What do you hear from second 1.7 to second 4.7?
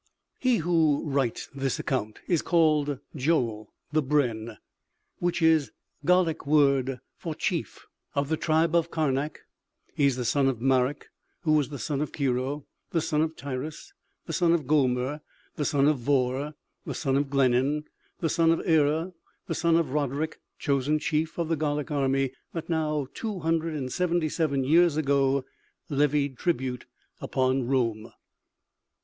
account is called Joel, the brenn[A]